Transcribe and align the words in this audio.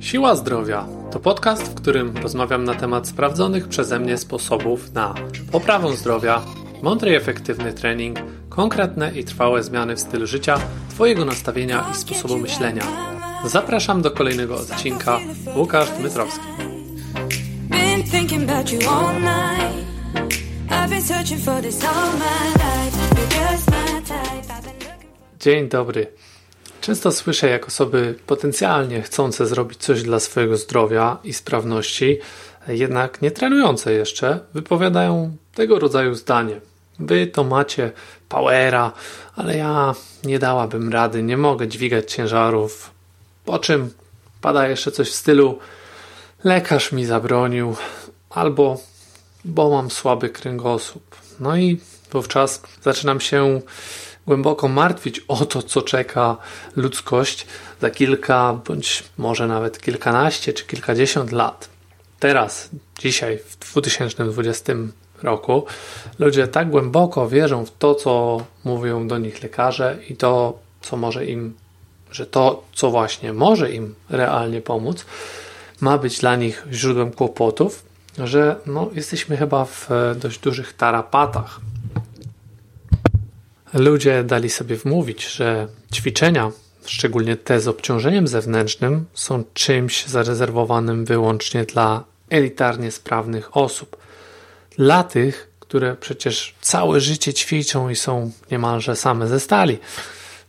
Siła 0.00 0.36
Zdrowia 0.36 0.86
to 1.10 1.20
podcast, 1.20 1.62
w 1.62 1.74
którym 1.74 2.16
rozmawiam 2.16 2.64
na 2.64 2.74
temat 2.74 3.08
sprawdzonych 3.08 3.68
przeze 3.68 3.98
mnie 4.00 4.18
sposobów 4.18 4.92
na 4.92 5.14
poprawę 5.52 5.96
zdrowia, 5.96 6.42
mądry 6.82 7.10
i 7.10 7.14
efektywny 7.14 7.72
trening, 7.72 8.18
konkretne 8.48 9.12
i 9.18 9.24
trwałe 9.24 9.62
zmiany 9.62 9.96
w 9.96 10.00
stylu 10.00 10.26
życia, 10.26 10.60
Twojego 10.90 11.24
nastawienia 11.24 11.86
i 11.92 11.94
sposobu 11.94 12.38
myślenia. 12.38 12.82
Zapraszam 13.44 14.02
do 14.02 14.10
kolejnego 14.10 14.56
odcinka. 14.56 15.18
Łukasz 15.56 15.90
Dmytrowski. 15.90 16.44
Dzień 25.40 25.68
dobry. 25.68 26.06
Często 26.80 27.12
słyszę, 27.12 27.48
jak 27.48 27.68
osoby 27.68 28.14
potencjalnie 28.26 29.02
chcące 29.02 29.46
zrobić 29.46 29.78
coś 29.78 30.02
dla 30.02 30.20
swojego 30.20 30.56
zdrowia 30.56 31.16
i 31.24 31.32
sprawności, 31.32 32.18
jednak 32.68 33.22
nie 33.22 33.30
trenujące 33.30 33.92
jeszcze, 33.92 34.40
wypowiadają 34.54 35.36
tego 35.54 35.78
rodzaju 35.78 36.14
zdanie. 36.14 36.60
Wy 36.98 37.26
to 37.26 37.44
macie 37.44 37.92
powera, 38.28 38.92
ale 39.36 39.56
ja 39.56 39.94
nie 40.24 40.38
dałabym 40.38 40.92
rady, 40.92 41.22
nie 41.22 41.36
mogę 41.36 41.68
dźwigać 41.68 42.12
ciężarów. 42.12 42.90
Po 43.44 43.58
czym 43.58 43.90
pada 44.40 44.68
jeszcze 44.68 44.92
coś 44.92 45.10
w 45.10 45.14
stylu 45.14 45.58
lekarz 46.44 46.92
mi 46.92 47.04
zabronił, 47.04 47.76
albo 48.30 48.80
bo 49.44 49.70
mam 49.70 49.90
słaby 49.90 50.28
kręgosłup. 50.28 51.16
No 51.40 51.56
i 51.56 51.80
wówczas 52.12 52.62
zaczynam 52.82 53.20
się 53.20 53.60
głęboko 54.30 54.68
martwić 54.68 55.20
o 55.28 55.46
to, 55.46 55.62
co 55.62 55.82
czeka 55.82 56.36
ludzkość 56.76 57.46
za 57.80 57.90
kilka, 57.90 58.60
bądź 58.66 59.04
może 59.18 59.46
nawet 59.46 59.80
kilkanaście 59.80 60.52
czy 60.52 60.66
kilkadziesiąt 60.66 61.32
lat. 61.32 61.68
Teraz, 62.18 62.70
dzisiaj, 62.98 63.38
w 63.38 63.72
2020 63.72 64.72
roku, 65.22 65.64
ludzie 66.18 66.48
tak 66.48 66.70
głęboko 66.70 67.28
wierzą 67.28 67.66
w 67.66 67.70
to, 67.78 67.94
co 67.94 68.44
mówią 68.64 69.08
do 69.08 69.18
nich 69.18 69.42
lekarze 69.42 69.98
i 70.08 70.16
to, 70.16 70.58
co 70.80 70.96
może 70.96 71.26
im, 71.26 71.54
że 72.10 72.26
to, 72.26 72.62
co 72.72 72.90
właśnie 72.90 73.32
może 73.32 73.72
im 73.72 73.94
realnie 74.10 74.60
pomóc, 74.60 75.04
ma 75.80 75.98
być 75.98 76.20
dla 76.20 76.36
nich 76.36 76.66
źródłem 76.72 77.12
kłopotów, 77.12 77.82
że 78.18 78.56
no, 78.66 78.90
jesteśmy 78.94 79.36
chyba 79.36 79.64
w 79.64 79.88
dość 80.16 80.38
dużych 80.38 80.72
tarapatach. 80.72 81.60
Ludzie 83.74 84.24
dali 84.24 84.50
sobie 84.50 84.76
wmówić, 84.76 85.28
że 85.28 85.68
ćwiczenia, 85.94 86.50
szczególnie 86.86 87.36
te 87.36 87.60
z 87.60 87.68
obciążeniem 87.68 88.28
zewnętrznym, 88.28 89.04
są 89.14 89.44
czymś 89.54 90.06
zarezerwowanym 90.06 91.04
wyłącznie 91.04 91.64
dla 91.64 92.04
elitarnie 92.30 92.90
sprawnych 92.90 93.56
osób. 93.56 93.96
Dla 94.76 95.04
tych, 95.04 95.50
które 95.60 95.96
przecież 95.96 96.54
całe 96.60 97.00
życie 97.00 97.34
ćwiczą 97.34 97.88
i 97.88 97.96
są 97.96 98.30
niemalże 98.50 98.96
same 98.96 99.28
ze 99.28 99.40
stali. 99.40 99.78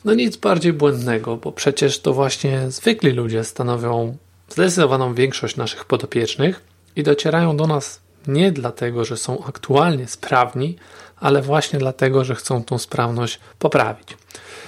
No 0.06 0.14
nic 0.14 0.38
bardziej 0.38 0.74
błędnego, 0.74 1.38
bo 1.38 1.52
przecież 1.52 2.00
to 2.00 2.14
właśnie 2.14 2.72
zwykli 2.72 3.12
ludzie 3.12 3.44
stanowią 3.44 4.18
zdecydowaną 4.50 5.14
większość 5.14 5.56
naszych 5.56 5.86
podopiecznych 5.86 6.62
i 6.96 7.04
docierają 7.04 7.58
do 7.58 7.68
nas 7.68 8.00
nie 8.28 8.52
dlatego, 8.52 9.06
że 9.06 9.18
są 9.18 9.44
aktualnie 9.46 10.08
sprawni, 10.08 10.76
ale 11.22 11.42
właśnie 11.42 11.80
dlatego, 11.80 12.26
że 12.26 12.36
chcą 12.36 12.64
tą 12.64 12.78
sprawność 12.78 13.40
poprawić. 13.60 14.18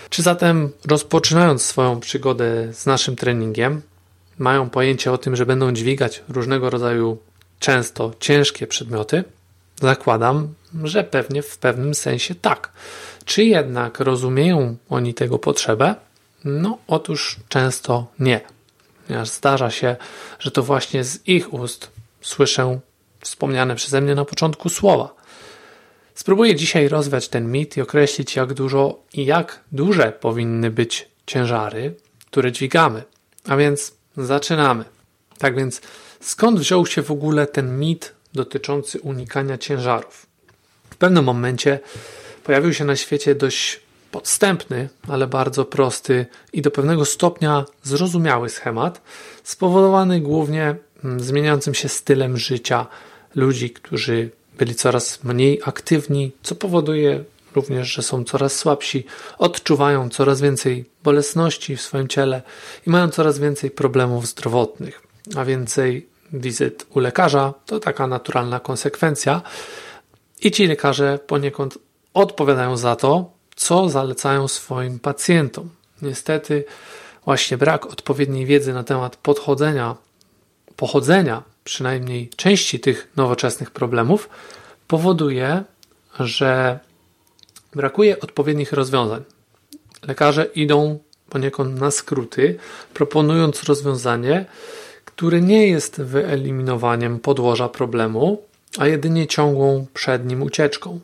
Czy 0.09 0.22
zatem 0.22 0.72
rozpoczynając 0.88 1.66
swoją 1.66 2.00
przygodę 2.00 2.73
z 2.73 2.86
naszym 2.86 3.16
treningiem, 3.16 3.82
mają 4.38 4.70
pojęcie 4.70 5.12
o 5.12 5.18
tym, 5.18 5.36
że 5.36 5.46
będą 5.46 5.72
dźwigać 5.72 6.24
różnego 6.30 6.70
rodzaju 6.70 7.18
często 7.59 8.12
ciężkie 8.20 8.68
przedmioty? 8.68 9.24
Zakładam, 9.81 10.54
że 10.84 11.03
pewnie 11.03 11.41
w 11.41 11.58
pewnym 11.58 11.94
sensie 11.94 12.36
tak. 12.36 12.72
Czy 13.25 13.44
jednak 13.44 14.00
rozumieją 14.00 14.75
oni 14.90 15.14
tego 15.14 15.40
potrzebę? 15.40 15.96
No, 16.46 16.78
otóż 16.88 17.40
często 17.50 18.08
nie. 18.20 18.41
Ponieważ 19.08 19.30
zdarza 19.30 19.72
się, 19.72 19.96
że 20.40 20.52
to 20.52 20.64
właśnie 20.64 21.03
z 21.03 21.28
ich 21.28 21.53
ust 21.53 21.91
słyszę 22.22 22.80
wspomniane 23.22 23.75
przeze 23.75 24.02
mnie 24.02 24.16
na 24.16 24.25
początku 24.25 24.70
słowa. 24.70 25.22
Spróbuję 26.16 26.56
dzisiaj 26.56 26.88
rozwiać 26.88 27.28
ten 27.28 27.51
mit 27.51 27.78
i 27.78 27.81
określić, 27.81 28.35
jak 28.35 28.53
dużo 28.53 29.00
i 29.13 29.25
jak 29.25 29.59
duże 29.72 30.12
powinny 30.12 30.72
być 30.72 31.07
ciężary, 31.25 31.96
które 32.25 32.51
dźwigamy. 32.51 33.03
A 33.47 33.57
więc 33.57 33.94
zaczynamy. 34.18 34.85
Tak 35.38 35.56
więc, 35.56 35.81
skąd 36.22 36.59
wziął 36.59 36.85
się 36.85 37.02
w 37.02 37.12
ogóle 37.12 37.47
ten 37.47 37.79
mit 37.79 38.13
dotyczący 38.34 39.00
unikania 39.00 39.57
ciężarów? 39.57 40.25
W 40.90 40.96
pewnym 40.96 41.23
momencie 41.23 41.79
pojawił 42.44 42.73
się 42.73 42.85
na 42.85 42.96
świecie 42.96 43.35
dość 43.35 43.79
podstępny, 44.12 44.90
ale 45.07 45.28
bardzo 45.28 45.66
prosty 45.66 46.25
i 46.53 46.62
do 46.62 46.72
pewnego 46.72 47.06
stopnia 47.06 47.66
zrozumiały 47.84 48.50
schemat, 48.50 49.02
spowodowany 49.44 50.22
głównie 50.22 50.75
mm, 51.03 51.19
zmieniającym 51.19 51.73
się 51.73 51.90
stylem 51.90 52.38
życia 52.38 52.88
ludzi, 53.35 53.69
którzy 53.69 54.29
byli 54.58 54.75
coraz 54.75 55.24
mniej 55.24 55.62
aktywni, 55.66 56.31
co 56.44 56.56
powoduje 56.56 57.24
również, 57.56 57.88
że 57.88 58.02
są 58.02 58.24
coraz 58.24 58.56
słabsi, 58.56 59.06
odczuwają 59.38 60.09
coraz 60.09 60.41
więcej 60.41 60.86
bolesności 61.03 61.75
w 61.75 61.81
swoim 61.81 62.08
ciele 62.08 62.41
i 62.88 62.90
mają 62.90 63.09
coraz 63.09 63.40
więcej 63.40 63.72
problemów 63.72 64.28
zdrowotnych, 64.28 65.02
a 65.36 65.46
więcej 65.46 66.08
wizyt 66.34 66.86
u 66.90 67.00
lekarza 67.00 67.53
to 67.66 67.80
taka 67.80 68.08
naturalna 68.08 68.59
konsekwencja. 68.59 69.41
I 70.41 70.52
ci 70.52 70.68
lekarze 70.68 71.20
poniekąd 71.28 71.78
odpowiadają 72.14 72.78
za 72.78 72.96
to, 72.96 73.31
co 73.56 73.90
zalecają 73.90 74.47
swoim 74.47 75.00
pacjentom. 75.00 75.70
Niestety, 76.02 76.64
właśnie 77.25 77.58
brak 77.58 77.85
odpowiedniej 77.85 78.46
wiedzy 78.46 78.74
na 78.74 78.84
temat 78.84 79.16
podchodzenia, 79.16 79.96
pochodzenia 80.75 81.44
przynajmniej 81.63 82.29
części 82.35 82.79
tych 82.79 83.07
nowoczesnych 83.16 83.72
problemów 83.72 84.29
powoduje, 84.88 85.63
że 86.19 86.79
brakuje 87.75 88.19
odpowiednich 88.19 88.74
rozwiązań. 88.74 89.24
Lekarze 90.07 90.46
idą 90.46 91.00
poniekąd 91.29 91.79
na 91.79 91.91
skróty, 91.91 92.57
proponując 92.94 93.63
rozwiązanie, 93.63 94.46
które 95.06 95.41
nie 95.41 95.68
jest 95.68 96.02
wyeliminowaniem 96.02 97.19
podłoża 97.19 97.69
problemu, 97.69 98.44
a 98.78 98.88
jedynie 98.88 99.28
ciągłą 99.28 99.85
przed 99.94 100.25
nim 100.25 100.41
ucieczką. 100.41 101.00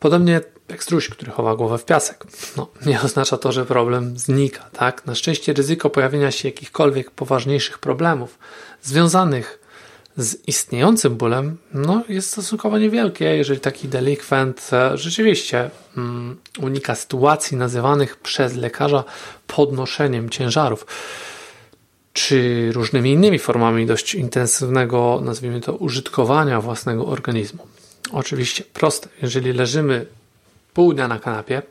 Podobnie 0.00 0.40
jak 0.68 0.84
struś, 0.84 1.08
który 1.08 1.32
chowa 1.32 1.56
głowę 1.56 1.78
w 1.78 1.84
piasek. 1.84 2.24
No, 2.56 2.68
nie 2.86 3.00
oznacza 3.00 3.36
to, 3.36 3.52
że 3.52 3.66
problem 3.66 4.18
znika, 4.18 4.70
tak? 4.72 5.06
Na 5.06 5.14
szczęście 5.14 5.52
ryzyko 5.52 5.90
pojawienia 5.90 6.30
się 6.30 6.48
jakichkolwiek 6.48 7.10
poważniejszych 7.10 7.78
problemów 7.78 8.38
związanych 8.82 9.65
z 10.16 10.48
istniejącym 10.48 11.16
bólem 11.16 11.56
no, 11.74 12.04
jest 12.08 12.30
stosunkowo 12.30 12.78
niewielkie, 12.78 13.24
jeżeli 13.24 13.60
taki 13.60 13.88
delikwent 13.88 14.70
e, 14.72 14.98
rzeczywiście 14.98 15.70
um, 15.96 16.36
unika 16.58 16.94
sytuacji 16.94 17.56
nazywanych 17.56 18.16
przez 18.16 18.54
lekarza 18.54 19.04
podnoszeniem 19.46 20.30
ciężarów 20.30 20.86
czy 22.12 22.70
różnymi 22.72 23.12
innymi 23.12 23.38
formami 23.38 23.86
dość 23.86 24.14
intensywnego, 24.14 25.20
nazwijmy 25.24 25.60
to, 25.60 25.72
użytkowania 25.72 26.60
własnego 26.60 27.06
organizmu. 27.06 27.66
Oczywiście 28.12 28.64
proste. 28.72 29.08
Jeżeli 29.22 29.52
leżymy 29.52 30.06
pół 30.74 30.92
dnia 30.92 31.08
na 31.08 31.18
kanapie, 31.18 31.62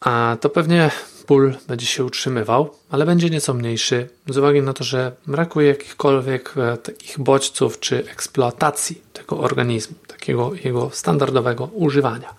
a 0.00 0.36
to 0.40 0.48
pewnie 0.48 0.90
ból 1.28 1.54
będzie 1.68 1.86
się 1.86 2.04
utrzymywał, 2.04 2.70
ale 2.90 3.06
będzie 3.06 3.30
nieco 3.30 3.54
mniejszy 3.54 4.08
z 4.28 4.38
uwagi 4.38 4.62
na 4.62 4.72
to, 4.72 4.84
że 4.84 5.12
brakuje 5.26 5.68
jakichkolwiek 5.68 6.54
e, 6.56 6.76
takich 6.76 7.18
bodźców 7.18 7.80
czy 7.80 7.96
eksploatacji 8.10 9.02
tego 9.12 9.38
organizmu, 9.38 9.96
takiego 10.06 10.50
jego 10.64 10.90
standardowego 10.90 11.64
używania. 11.64 12.34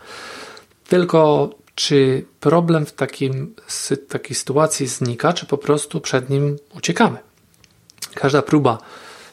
Tylko 0.87 1.49
czy 1.75 2.25
problem 2.39 2.85
w 2.85 2.93
takim, 2.93 3.55
takiej 4.09 4.35
sytuacji 4.35 4.87
znika, 4.87 5.33
czy 5.33 5.45
po 5.45 5.57
prostu 5.57 6.01
przed 6.01 6.29
nim 6.29 6.57
uciekamy? 6.77 7.17
Każda 8.13 8.41
próba 8.41 8.77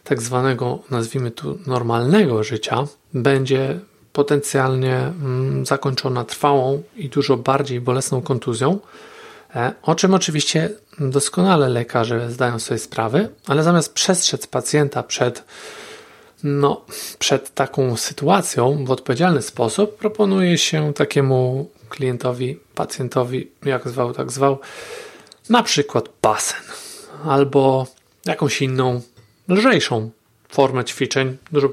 tak 0.05 0.23
zwanego, 0.23 0.79
nazwijmy 0.91 1.31
tu, 1.31 1.59
normalnego 1.67 2.45
życia 2.45 2.87
będzie 3.15 3.81
potencjalnie 4.13 4.97
mm, 4.97 5.67
zakończona 5.67 6.25
trwałą 6.25 6.83
i 6.97 7.09
dużo 7.09 7.37
bardziej 7.37 7.81
bolesną 7.81 8.23
kontuzją, 8.23 8.79
o 9.83 9.95
czym 9.95 10.15
oczywiście 10.15 10.71
doskonale 10.99 11.69
lekarze 11.69 12.31
zdają 12.31 12.59
sobie 12.59 12.79
sprawę, 12.79 13.29
ale 13.47 13.63
zamiast 13.63 13.93
przestrzec 13.93 14.47
pacjenta 14.47 15.03
przed, 15.03 15.45
no, 16.43 16.85
przed 17.19 17.55
taką 17.55 17.97
sytuacją 17.97 18.85
w 18.85 18.91
odpowiedzialny 18.91 19.43
sposób, 19.43 19.97
proponuje 19.97 20.59
się 20.59 20.95
takiemu 20.95 21.71
klientowi, 21.89 22.59
pacjentowi, 22.75 23.51
jak 23.65 23.89
zwał, 23.89 24.13
tak 24.13 24.33
zwał, 24.33 24.59
na 25.51 25.63
przykład 25.63 26.09
basen 26.23 26.63
albo 27.25 27.87
jakąś 28.27 28.63
inną, 28.63 29.01
lżejszą 29.49 30.11
formę 30.49 30.85
ćwiczeń, 30.85 31.37
dużo 31.53 31.69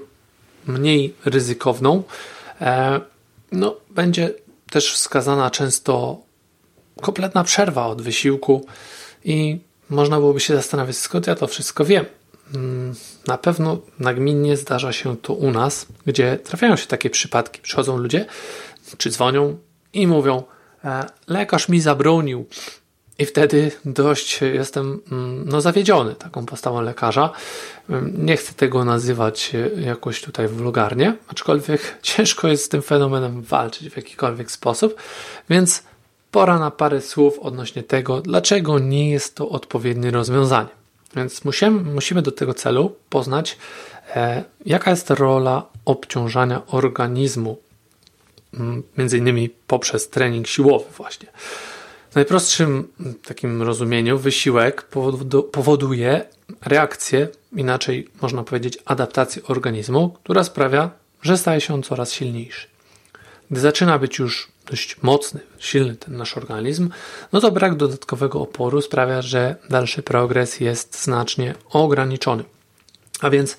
mniej 0.68 1.16
ryzykowną, 1.26 2.04
e, 2.62 3.00
no, 3.52 3.76
będzie 3.90 4.34
też 4.70 4.94
wskazana 4.94 5.52
często 5.52 6.18
kompletna 7.02 7.44
przerwa 7.44 7.86
od 7.86 8.02
wysiłku 8.02 8.66
i 9.26 9.60
można 9.90 10.20
byłoby 10.20 10.40
się 10.40 10.56
zastanawiać, 10.56 10.98
skąd 10.98 11.28
ja 11.28 11.36
to 11.36 11.48
wszystko 11.48 11.86
wiem. 11.86 12.06
Mm, 12.56 12.96
na 13.28 13.38
pewno 13.38 13.78
nagminnie 14.00 14.58
zdarza 14.58 14.94
się 14.94 15.18
to 15.18 15.34
u 15.34 15.52
nas, 15.52 15.86
gdzie 16.06 16.38
trafiają 16.38 16.76
się 16.76 16.88
takie 16.88 17.10
przypadki. 17.10 17.62
Przychodzą 17.62 17.98
ludzie, 17.98 18.26
czy 18.98 19.10
dzwonią 19.10 19.58
i 19.94 20.08
mówią: 20.08 20.44
e, 20.86 21.06
Lekarz 21.28 21.70
mi 21.70 21.82
zabronił. 21.82 22.46
I 23.20 23.26
wtedy 23.26 23.72
dość 23.86 24.40
jestem 24.42 25.02
mm, 25.12 25.50
no, 25.50 25.62
zawiedziony 25.62 26.16
taką 26.16 26.46
postawą 26.46 26.82
lekarza. 26.82 27.30
Mm, 27.90 28.26
nie 28.26 28.38
chcę 28.38 28.54
tego 28.54 28.86
nazywać 28.86 29.52
e, 29.56 29.82
jakoś 29.82 30.22
tutaj 30.22 30.48
wulgarnie, 30.48 31.16
aczkolwiek 31.28 31.96
ciężko 32.02 32.48
jest 32.48 32.64
z 32.64 32.70
tym 32.70 32.82
fenomenem 32.82 33.42
walczyć 33.42 33.90
w 33.90 33.96
jakikolwiek 33.96 34.52
sposób, 34.52 34.96
więc 35.50 35.84
pora 36.32 36.60
na 36.60 36.72
parę 36.72 37.02
słów 37.02 37.40
odnośnie 37.40 37.84
tego, 37.84 38.22
dlaczego 38.22 38.80
nie 38.80 39.10
jest 39.10 39.36
to 39.36 39.50
odpowiednie 39.50 40.12
rozwiązanie. 40.12 40.70
Więc 41.16 41.46
musimy, 41.46 41.80
musimy 41.80 42.22
do 42.22 42.32
tego 42.32 42.54
celu 42.54 42.96
poznać, 43.10 43.58
e, 44.16 44.44
jaka 44.66 44.92
jest 44.92 45.10
rola 45.10 45.66
obciążania 45.86 46.62
organizmu, 46.68 47.58
m, 48.54 48.84
między 48.98 49.18
innymi 49.18 49.50
poprzez 49.68 50.10
trening 50.10 50.48
siłowy 50.48 50.86
właśnie. 50.98 51.28
W 52.12 52.16
najprostszym 52.16 52.88
takim 53.24 53.62
rozumieniu 53.62 54.18
wysiłek 54.18 54.88
powoduje 55.52 56.26
reakcję, 56.66 57.28
inaczej 57.56 58.08
można 58.22 58.44
powiedzieć 58.44 58.78
adaptację 58.86 59.44
organizmu, 59.44 60.10
która 60.10 60.44
sprawia, 60.44 60.92
że 61.22 61.38
staje 61.38 61.62
się 61.62 61.74
on 61.74 61.84
coraz 61.84 62.14
silniejszy. 62.14 62.68
Gdy 63.52 63.60
zaczyna 63.62 64.00
być 64.00 64.20
już 64.20 64.48
dość 64.70 65.02
mocny, 65.02 65.40
silny 65.60 65.96
ten 65.96 66.18
nasz 66.18 66.38
organizm, 66.38 66.90
no 67.34 67.42
to 67.42 67.52
brak 67.52 67.76
dodatkowego 67.76 68.42
oporu 68.42 68.82
sprawia, 68.82 69.22
że 69.22 69.56
dalszy 69.70 70.04
progres 70.04 70.60
jest 70.60 71.04
znacznie 71.04 71.56
ograniczony. 71.70 72.44
A 73.22 73.30
więc 73.30 73.58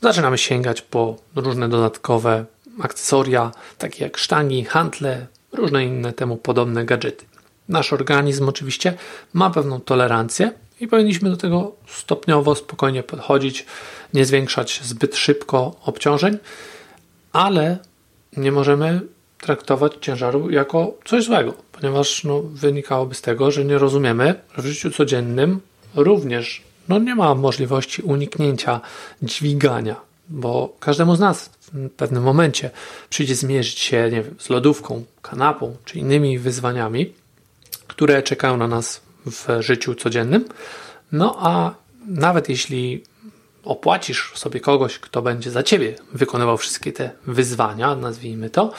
zaczynamy 0.00 0.38
sięgać 0.38 0.82
po 0.82 1.16
różne 1.36 1.68
dodatkowe 1.68 2.44
akcesoria, 2.80 3.52
takie 3.78 4.04
jak 4.04 4.18
sztangi, 4.18 4.64
hantle, 4.64 5.26
różne 5.52 5.84
inne 5.84 6.12
temu 6.12 6.36
podobne 6.36 6.84
gadżety. 6.84 7.24
Nasz 7.68 7.92
organizm 7.92 8.48
oczywiście 8.48 8.94
ma 9.32 9.50
pewną 9.50 9.80
tolerancję 9.80 10.52
i 10.80 10.88
powinniśmy 10.88 11.30
do 11.30 11.36
tego 11.36 11.72
stopniowo, 11.86 12.54
spokojnie 12.54 13.02
podchodzić, 13.02 13.66
nie 14.14 14.24
zwiększać 14.24 14.80
zbyt 14.82 15.16
szybko 15.16 15.76
obciążeń, 15.84 16.38
ale 17.32 17.78
nie 18.36 18.52
możemy 18.52 19.00
traktować 19.44 19.92
ciężaru 20.00 20.50
jako 20.50 20.94
coś 21.04 21.24
złego, 21.24 21.54
ponieważ 21.72 22.24
no, 22.24 22.42
wynikałoby 22.42 23.14
z 23.14 23.22
tego, 23.22 23.50
że 23.50 23.64
nie 23.64 23.78
rozumiemy, 23.78 24.34
że 24.56 24.62
w 24.62 24.66
życiu 24.66 24.90
codziennym 24.90 25.60
również 25.94 26.62
no, 26.88 26.98
nie 26.98 27.14
ma 27.14 27.34
możliwości 27.34 28.02
uniknięcia 28.02 28.80
dźwigania, 29.22 29.96
bo 30.28 30.76
każdemu 30.80 31.16
z 31.16 31.20
nas 31.20 31.50
w 31.72 31.90
pewnym 31.90 32.22
momencie 32.22 32.70
przyjdzie 33.10 33.34
zmierzyć 33.34 33.78
się 33.78 34.10
nie 34.12 34.22
wiem, 34.22 34.34
z 34.38 34.48
lodówką, 34.50 35.04
kanapą 35.22 35.76
czy 35.84 35.98
innymi 35.98 36.38
wyzwaniami, 36.38 37.12
które 37.86 38.22
czekają 38.22 38.56
na 38.56 38.66
nas 38.66 39.00
w 39.26 39.46
życiu 39.60 39.94
codziennym. 39.94 40.44
No 41.12 41.36
a 41.38 41.74
nawet 42.06 42.48
jeśli 42.48 43.02
opłacisz 43.64 44.32
sobie 44.34 44.60
kogoś, 44.60 44.98
kto 44.98 45.22
będzie 45.22 45.50
za 45.50 45.62
ciebie 45.62 45.94
wykonywał 46.12 46.56
wszystkie 46.56 46.92
te 46.92 47.10
wyzwania, 47.26 47.96
nazwijmy 47.96 48.50
to, 48.50 48.72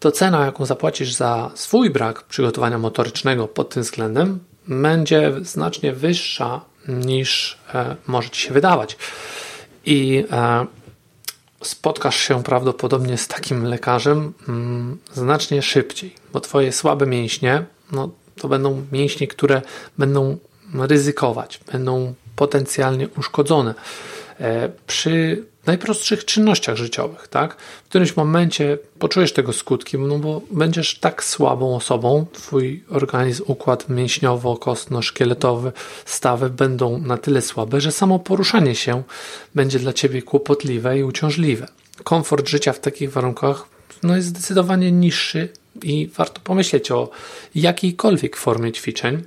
to 0.00 0.12
cena, 0.12 0.46
jaką 0.46 0.66
zapłacisz 0.66 1.12
za 1.12 1.50
swój 1.54 1.90
brak 1.90 2.22
przygotowania 2.22 2.78
motorycznego 2.78 3.48
pod 3.48 3.70
tym 3.70 3.82
względem, 3.82 4.38
będzie 4.68 5.32
znacznie 5.42 5.92
wyższa 5.92 6.60
niż 6.88 7.58
e, 7.74 7.96
może 8.06 8.30
ci 8.30 8.42
się 8.42 8.54
wydawać. 8.54 8.96
I 9.86 10.24
e, 10.30 10.66
spotkasz 11.62 12.16
się 12.16 12.42
prawdopodobnie 12.42 13.18
z 13.18 13.28
takim 13.28 13.64
lekarzem 13.64 14.32
mm, 14.48 14.98
znacznie 15.12 15.62
szybciej, 15.62 16.14
bo 16.32 16.40
twoje 16.40 16.72
słabe 16.72 17.06
mięśnie, 17.06 17.64
no, 17.92 18.10
to 18.36 18.48
będą 18.48 18.86
mięśnie, 18.92 19.26
które 19.26 19.62
będą 19.98 20.36
ryzykować, 20.74 21.60
będą 21.72 22.14
potencjalnie 22.36 23.08
uszkodzone. 23.18 23.74
E, 24.42 24.68
przy 24.86 25.44
najprostszych 25.66 26.24
czynnościach 26.24 26.76
życiowych, 26.76 27.28
tak? 27.28 27.56
W 27.84 27.88
którymś 27.88 28.16
momencie 28.16 28.78
poczujesz 28.98 29.32
tego 29.32 29.52
skutki, 29.52 29.98
no 29.98 30.18
bo 30.18 30.42
będziesz 30.50 30.98
tak 30.98 31.24
słabą 31.24 31.76
osobą, 31.76 32.26
twój 32.32 32.84
organizm, 32.90 33.42
układ 33.46 33.88
mięśniowo-kostno-szkieletowy, 33.88 35.72
stawy 36.04 36.50
będą 36.50 36.98
na 36.98 37.18
tyle 37.18 37.42
słabe, 37.42 37.80
że 37.80 37.92
samo 37.92 38.18
poruszanie 38.18 38.74
się 38.74 39.02
będzie 39.54 39.78
dla 39.78 39.92
ciebie 39.92 40.22
kłopotliwe 40.22 40.98
i 40.98 41.04
uciążliwe. 41.04 41.66
Komfort 42.04 42.48
życia 42.48 42.72
w 42.72 42.80
takich 42.80 43.12
warunkach 43.12 43.64
no, 44.02 44.16
jest 44.16 44.28
zdecydowanie 44.28 44.92
niższy 44.92 45.48
i 45.82 46.10
warto 46.16 46.40
pomyśleć 46.44 46.90
o 46.90 47.10
jakiejkolwiek 47.54 48.36
formie 48.36 48.72
ćwiczeń 48.72 49.22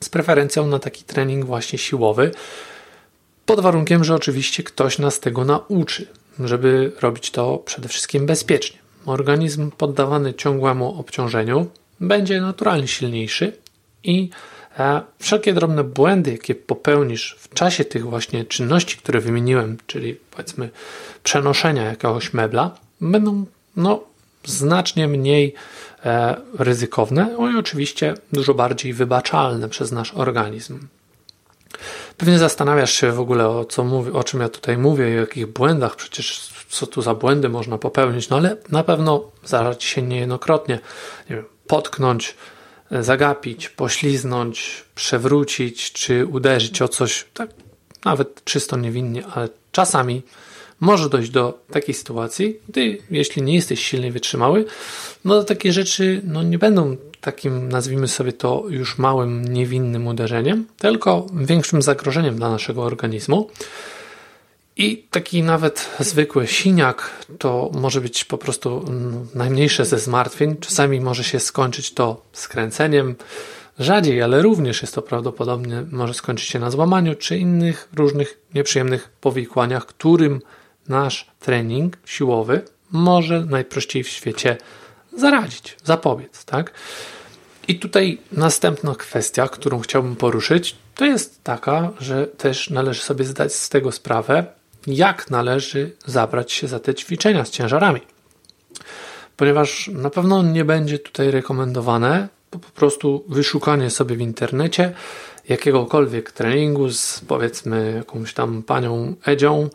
z 0.00 0.08
preferencją 0.08 0.66
na 0.66 0.78
taki 0.78 1.04
trening 1.04 1.44
właśnie 1.44 1.78
siłowy, 1.78 2.30
pod 3.52 3.60
warunkiem, 3.60 4.04
że 4.04 4.14
oczywiście 4.14 4.62
ktoś 4.62 4.98
nas 4.98 5.20
tego 5.20 5.44
nauczy, 5.44 6.06
żeby 6.40 6.92
robić 7.00 7.30
to 7.30 7.58
przede 7.58 7.88
wszystkim 7.88 8.26
bezpiecznie. 8.26 8.78
Organizm 9.06 9.70
poddawany 9.70 10.34
ciągłemu 10.34 11.00
obciążeniu 11.00 11.66
będzie 12.00 12.40
naturalnie 12.40 12.88
silniejszy 12.88 13.52
i 14.04 14.30
e, 14.78 15.00
wszelkie 15.18 15.52
drobne 15.54 15.84
błędy, 15.84 16.32
jakie 16.32 16.54
popełnisz 16.54 17.36
w 17.38 17.54
czasie 17.54 17.84
tych 17.84 18.04
właśnie 18.04 18.44
czynności, 18.44 18.96
które 18.96 19.20
wymieniłem, 19.20 19.76
czyli 19.86 20.16
powiedzmy 20.30 20.70
przenoszenia 21.22 21.82
jakiegoś 21.82 22.32
mebla, 22.32 22.70
będą 23.00 23.46
no, 23.76 24.04
znacznie 24.44 25.08
mniej 25.08 25.54
e, 26.04 26.36
ryzykowne 26.58 27.36
no 27.38 27.50
i 27.50 27.56
oczywiście 27.56 28.14
dużo 28.32 28.54
bardziej 28.54 28.92
wybaczalne 28.92 29.68
przez 29.68 29.92
nasz 29.92 30.14
organizm. 30.14 30.78
Pewnie 32.16 32.38
zastanawiasz 32.38 32.92
się 32.92 33.12
w 33.12 33.20
ogóle 33.20 33.48
o, 33.48 33.64
co 33.64 33.84
mówię, 33.84 34.12
o 34.12 34.24
czym 34.24 34.40
ja 34.40 34.48
tutaj 34.48 34.78
mówię 34.78 35.14
i 35.14 35.16
o 35.16 35.20
jakich 35.20 35.46
błędach, 35.46 35.96
przecież 35.96 36.48
co 36.68 36.86
tu 36.86 37.02
za 37.02 37.14
błędy 37.14 37.48
można 37.48 37.78
popełnić, 37.78 38.28
no 38.28 38.36
ale 38.36 38.56
na 38.70 38.84
pewno 38.84 39.30
zdarza 39.44 39.74
ci 39.74 39.88
się 39.88 40.02
niejednokrotnie 40.02 40.78
nie 41.30 41.36
wiem, 41.36 41.44
potknąć, 41.66 42.36
zagapić, 43.00 43.68
pośliznąć, 43.68 44.84
przewrócić 44.94 45.92
czy 45.92 46.26
uderzyć 46.26 46.82
o 46.82 46.88
coś, 46.88 47.24
tak 47.34 47.50
nawet 48.04 48.44
czysto 48.44 48.76
niewinnie, 48.76 49.26
ale 49.26 49.48
czasami 49.72 50.22
może 50.82 51.08
dojść 51.08 51.30
do 51.30 51.58
takiej 51.70 51.94
sytuacji, 51.94 52.56
gdy 52.68 52.98
jeśli 53.10 53.42
nie 53.42 53.54
jesteś 53.54 53.86
silny 53.86 54.06
i 54.06 54.10
wytrzymały, 54.10 54.64
no 55.24 55.44
takie 55.44 55.72
rzeczy 55.72 56.20
no, 56.24 56.42
nie 56.42 56.58
będą 56.58 56.96
takim, 57.20 57.68
nazwijmy 57.68 58.08
sobie 58.08 58.32
to, 58.32 58.64
już 58.68 58.98
małym, 58.98 59.44
niewinnym 59.44 60.06
uderzeniem, 60.06 60.66
tylko 60.78 61.26
większym 61.34 61.82
zagrożeniem 61.82 62.36
dla 62.36 62.50
naszego 62.50 62.82
organizmu. 62.82 63.50
I 64.76 65.04
taki 65.10 65.42
nawet 65.42 65.90
zwykły 65.98 66.46
siniak 66.46 67.10
to 67.38 67.70
może 67.74 68.00
być 68.00 68.24
po 68.24 68.38
prostu 68.38 68.84
no, 68.90 69.18
najmniejsze 69.34 69.84
ze 69.84 69.98
zmartwień. 69.98 70.56
Czasami 70.56 71.00
może 71.00 71.24
się 71.24 71.40
skończyć 71.40 71.94
to 71.94 72.22
skręceniem, 72.32 73.14
rzadziej, 73.78 74.22
ale 74.22 74.42
również 74.42 74.82
jest 74.82 74.94
to 74.94 75.02
prawdopodobnie 75.02 75.84
może 75.90 76.14
skończyć 76.14 76.48
się 76.48 76.58
na 76.58 76.70
złamaniu 76.70 77.14
czy 77.14 77.38
innych 77.38 77.88
różnych 77.96 78.38
nieprzyjemnych 78.54 79.10
powikłaniach, 79.20 79.86
którym 79.86 80.40
nasz 80.88 81.26
trening 81.40 81.96
siłowy 82.04 82.64
może 82.90 83.44
najprościej 83.44 84.04
w 84.04 84.08
świecie 84.08 84.56
zaradzić, 85.16 85.76
zapobiec, 85.84 86.44
tak? 86.44 86.72
I 87.68 87.78
tutaj 87.78 88.18
następna 88.32 88.94
kwestia, 88.94 89.48
którą 89.48 89.80
chciałbym 89.80 90.16
poruszyć, 90.16 90.76
to 90.94 91.04
jest 91.04 91.44
taka, 91.44 91.90
że 92.00 92.26
też 92.26 92.70
należy 92.70 93.02
sobie 93.02 93.24
zdać 93.24 93.54
z 93.54 93.68
tego 93.68 93.92
sprawę, 93.92 94.46
jak 94.86 95.30
należy 95.30 95.92
zabrać 96.06 96.52
się 96.52 96.68
za 96.68 96.80
te 96.80 96.94
ćwiczenia 96.94 97.44
z 97.44 97.50
ciężarami. 97.50 98.00
Ponieważ 99.36 99.90
na 99.92 100.10
pewno 100.10 100.42
nie 100.42 100.64
będzie 100.64 100.98
tutaj 100.98 101.30
rekomendowane 101.30 102.28
po 102.50 102.58
prostu 102.58 103.24
wyszukanie 103.28 103.90
sobie 103.90 104.16
w 104.16 104.20
internecie 104.20 104.92
jakiegokolwiek 105.48 106.32
treningu 106.32 106.90
z 106.90 107.20
powiedzmy 107.28 107.92
jakąś 107.96 108.34
tam 108.34 108.62
panią 108.62 109.14
Edzią 109.26 109.68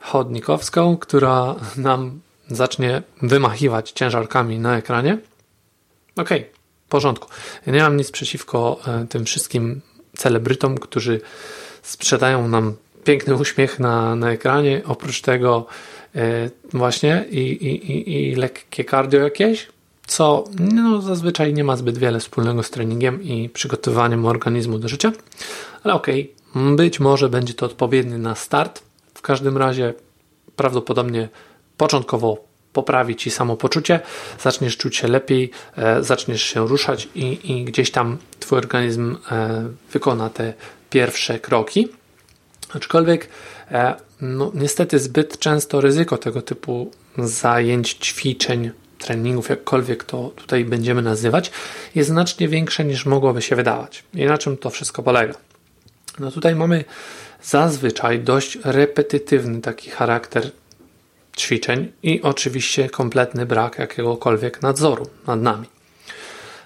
Chodnikowską, 0.00 0.96
która 0.96 1.54
nam 1.76 2.20
zacznie 2.48 3.02
wymachiwać 3.22 3.90
ciężarkami 3.90 4.58
na 4.58 4.76
ekranie. 4.76 5.18
Okej, 6.16 6.40
okay, 6.40 6.50
w 6.86 6.88
porządku. 6.88 7.28
Ja 7.66 7.72
nie 7.72 7.82
mam 7.82 7.96
nic 7.96 8.10
przeciwko 8.10 8.80
e, 8.86 9.06
tym 9.06 9.24
wszystkim 9.24 9.80
celebrytom, 10.16 10.78
którzy 10.78 11.20
sprzedają 11.82 12.48
nam 12.48 12.74
piękny 13.04 13.34
uśmiech 13.34 13.78
na, 13.78 14.16
na 14.16 14.30
ekranie. 14.30 14.82
Oprócz 14.86 15.20
tego 15.20 15.66
e, 16.14 16.50
właśnie 16.72 17.24
i, 17.30 17.38
i, 17.38 18.30
i 18.30 18.34
lekkie 18.34 18.84
cardio 18.84 19.20
jakieś, 19.20 19.68
co 20.06 20.44
no, 20.58 21.02
zazwyczaj 21.02 21.54
nie 21.54 21.64
ma 21.64 21.76
zbyt 21.76 21.98
wiele 21.98 22.20
wspólnego 22.20 22.62
z 22.62 22.70
treningiem 22.70 23.22
i 23.22 23.48
przygotowaniem 23.48 24.26
organizmu 24.26 24.78
do 24.78 24.88
życia. 24.88 25.12
Ale 25.82 25.94
okej, 25.94 26.32
okay, 26.54 26.76
być 26.76 27.00
może 27.00 27.28
będzie 27.28 27.54
to 27.54 27.66
odpowiedni 27.66 28.18
na 28.18 28.34
start. 28.34 28.82
W 29.20 29.22
każdym 29.22 29.56
razie 29.58 29.94
prawdopodobnie 30.56 31.28
początkowo 31.76 32.44
poprawi 32.72 33.16
ci 33.16 33.30
samopoczucie, 33.30 34.00
zaczniesz 34.40 34.76
czuć 34.76 34.96
się 34.96 35.08
lepiej, 35.08 35.50
e, 35.76 36.02
zaczniesz 36.04 36.42
się 36.42 36.68
ruszać 36.68 37.08
i, 37.14 37.52
i, 37.52 37.64
gdzieś 37.64 37.90
tam 37.90 38.18
twój 38.40 38.58
organizm 38.58 39.16
e, 39.30 39.68
wykona 39.92 40.30
te 40.30 40.54
pierwsze 40.90 41.38
kroki. 41.38 41.88
Aczkolwiek 42.74 43.28
e, 43.70 43.94
no, 44.20 44.52
niestety 44.54 44.98
zbyt 44.98 45.38
często 45.38 45.80
ryzyko 45.80 46.18
tego 46.18 46.42
typu 46.42 46.90
zajęć, 47.18 47.92
ćwiczeń, 47.92 48.70
treningów, 48.98 49.48
jakkolwiek 49.48 50.04
to 50.04 50.28
tutaj 50.36 50.64
będziemy 50.64 51.02
nazywać, 51.02 51.50
jest 51.94 52.10
znacznie 52.10 52.48
większe 52.48 52.84
niż 52.84 53.06
mogłoby 53.06 53.42
się 53.42 53.56
wydawać. 53.56 54.04
I 54.14 54.24
na 54.24 54.38
czym 54.38 54.56
to 54.56 54.70
wszystko 54.70 55.02
polega? 55.02 55.34
No 56.18 56.30
tutaj 56.30 56.54
mamy 56.54 56.84
zazwyczaj 57.42 58.20
dość 58.20 58.58
repetytywny 58.64 59.60
taki 59.60 59.90
charakter 59.90 60.50
ćwiczeń 61.36 61.92
i 62.02 62.22
oczywiście 62.22 62.88
kompletny 62.88 63.46
brak 63.46 63.78
jakiegokolwiek 63.78 64.62
nadzoru 64.62 65.06
nad 65.26 65.42
nami. 65.42 65.66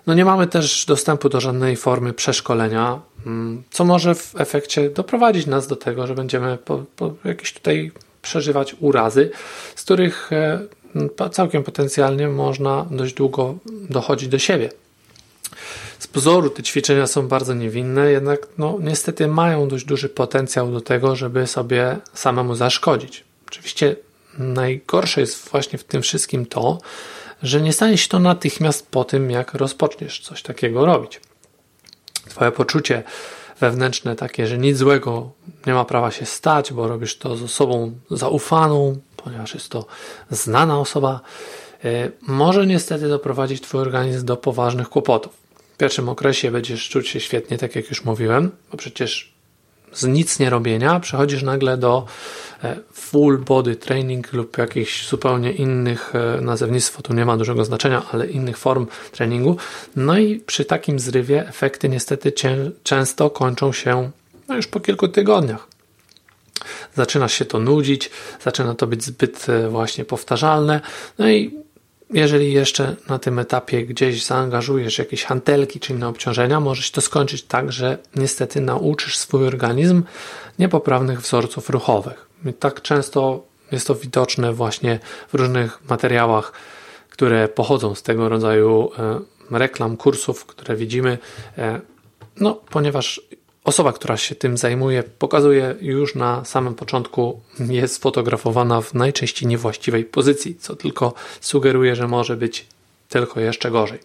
No 0.06 0.14
nie 0.14 0.24
mamy 0.24 0.46
też 0.46 0.86
dostępu 0.86 1.28
do 1.28 1.40
żadnej 1.40 1.76
formy 1.76 2.12
przeszkolenia, 2.12 3.00
mm, 3.26 3.62
co 3.70 3.84
może 3.84 4.14
w 4.14 4.40
efekcie 4.40 4.90
doprowadzić 4.90 5.46
nas 5.46 5.66
do 5.66 5.76
tego, 5.76 6.06
że 6.06 6.14
będziemy 6.14 6.58
po, 6.58 6.84
po 6.96 7.14
jakieś 7.24 7.52
tutaj 7.52 7.92
przeżywać 8.22 8.76
urazy, 8.80 9.30
z 9.76 9.82
których 9.82 10.30
e, 10.32 10.60
całkiem 11.30 11.64
potencjalnie 11.64 12.28
można 12.28 12.86
dość 12.90 13.14
długo 13.14 13.54
dochodzić 13.90 14.28
do 14.28 14.38
siebie. 14.38 14.70
Z 15.98 16.06
pozoru 16.06 16.50
te 16.50 16.62
ćwiczenia 16.62 17.06
są 17.06 17.28
bardzo 17.28 17.54
niewinne, 17.54 18.10
jednak 18.10 18.46
no, 18.58 18.78
niestety 18.80 19.28
mają 19.28 19.68
dość 19.68 19.84
duży 19.84 20.08
potencjał 20.08 20.72
do 20.72 20.80
tego, 20.80 21.16
żeby 21.16 21.46
sobie 21.46 21.96
samemu 22.14 22.54
zaszkodzić. 22.54 23.24
Oczywiście 23.48 23.96
najgorsze 24.38 25.20
jest 25.20 25.48
właśnie 25.50 25.78
w 25.78 25.84
tym 25.84 26.02
wszystkim 26.02 26.46
to, 26.46 26.78
że 27.42 27.60
nie 27.60 27.72
stanie 27.72 27.98
się 27.98 28.08
to 28.08 28.18
natychmiast 28.18 28.86
po 28.90 29.04
tym, 29.04 29.30
jak 29.30 29.54
rozpoczniesz 29.54 30.20
coś 30.20 30.42
takiego 30.42 30.86
robić. 30.86 31.20
Twoje 32.28 32.52
poczucie 32.52 33.02
wewnętrzne 33.60 34.16
takie, 34.16 34.46
że 34.46 34.58
nic 34.58 34.78
złego 34.78 35.30
nie 35.66 35.74
ma 35.74 35.84
prawa 35.84 36.10
się 36.10 36.26
stać, 36.26 36.72
bo 36.72 36.88
robisz 36.88 37.18
to 37.18 37.36
z 37.36 37.42
osobą 37.42 37.92
zaufaną, 38.10 38.96
ponieważ 39.16 39.54
jest 39.54 39.68
to 39.68 39.86
znana 40.30 40.80
osoba, 40.80 41.20
e, 41.84 42.10
może 42.22 42.66
niestety 42.66 43.08
doprowadzić 43.08 43.60
Twój 43.60 43.80
organizm 43.80 44.26
do 44.26 44.36
poważnych 44.36 44.88
kłopotów. 44.88 45.43
W 45.74 45.76
pierwszym 45.76 46.08
okresie 46.08 46.50
będziesz 46.50 46.88
czuć 46.88 47.08
się 47.08 47.20
świetnie, 47.20 47.58
tak 47.58 47.76
jak 47.76 47.90
już 47.90 48.04
mówiłem, 48.04 48.50
bo 48.70 48.76
przecież 48.76 49.34
z 49.92 50.04
nic 50.04 50.38
nie 50.38 50.50
robienia 50.50 51.00
przechodzisz 51.00 51.42
nagle 51.42 51.76
do 51.76 52.06
e, 52.64 52.76
full 52.92 53.38
body 53.38 53.76
training 53.76 54.32
lub 54.32 54.58
jakichś 54.58 55.08
zupełnie 55.08 55.52
innych, 55.52 56.12
e, 56.14 56.40
nazewnictwo 56.40 57.02
tu 57.02 57.14
nie 57.14 57.24
ma 57.24 57.36
dużego 57.36 57.64
znaczenia, 57.64 58.02
ale 58.12 58.26
innych 58.26 58.58
form 58.58 58.86
treningu. 59.12 59.56
No 59.96 60.18
i 60.18 60.36
przy 60.36 60.64
takim 60.64 60.98
zrywie 61.00 61.48
efekty 61.48 61.88
niestety 61.88 62.32
często 62.82 63.30
kończą 63.30 63.72
się 63.72 64.10
no 64.48 64.56
już 64.56 64.66
po 64.66 64.80
kilku 64.80 65.08
tygodniach. 65.08 65.68
Zaczyna 66.94 67.28
się 67.28 67.44
to 67.44 67.58
nudzić, 67.58 68.10
zaczyna 68.44 68.74
to 68.74 68.86
być 68.86 69.04
zbyt 69.04 69.48
e, 69.48 69.68
właśnie 69.68 70.04
powtarzalne, 70.04 70.80
no 71.18 71.30
i 71.30 71.63
jeżeli 72.14 72.52
jeszcze 72.52 72.96
na 73.08 73.18
tym 73.18 73.38
etapie 73.38 73.86
gdzieś 73.86 74.24
zaangażujesz 74.24 74.98
jakieś 74.98 75.24
hantelki 75.24 75.80
czy 75.80 75.92
inne 75.92 76.08
obciążenia, 76.08 76.60
może 76.60 76.82
się 76.82 76.92
to 76.92 77.00
skończyć 77.00 77.42
tak, 77.42 77.72
że 77.72 77.98
niestety 78.16 78.60
nauczysz 78.60 79.18
swój 79.18 79.46
organizm 79.46 80.02
niepoprawnych 80.58 81.20
wzorców 81.20 81.70
ruchowych. 81.70 82.28
I 82.46 82.52
tak 82.52 82.82
często 82.82 83.44
jest 83.72 83.86
to 83.86 83.94
widoczne 83.94 84.52
właśnie 84.52 84.98
w 85.28 85.34
różnych 85.34 85.88
materiałach, 85.90 86.52
które 87.10 87.48
pochodzą 87.48 87.94
z 87.94 88.02
tego 88.02 88.28
rodzaju 88.28 88.90
e, 88.98 89.20
reklam, 89.58 89.96
kursów, 89.96 90.46
które 90.46 90.76
widzimy. 90.76 91.18
E, 91.58 91.80
no, 92.40 92.54
ponieważ 92.70 93.20
Osoba, 93.64 93.92
która 93.92 94.16
się 94.16 94.34
tym 94.34 94.56
zajmuje, 94.56 95.02
pokazuje 95.02 95.74
już 95.80 96.14
na 96.14 96.44
samym 96.44 96.74
początku, 96.74 97.40
jest 97.58 98.02
fotografowana 98.02 98.80
w 98.80 98.94
najczęściej 98.94 99.48
niewłaściwej 99.48 100.04
pozycji, 100.04 100.56
co 100.56 100.76
tylko 100.76 101.14
sugeruje, 101.40 101.96
że 101.96 102.08
może 102.08 102.36
być 102.36 102.66
tylko 103.08 103.40
jeszcze 103.40 103.70
gorzej. 103.70 103.98